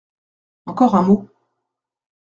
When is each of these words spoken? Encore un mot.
Encore 0.65 0.95
un 0.95 1.03
mot. 1.03 1.29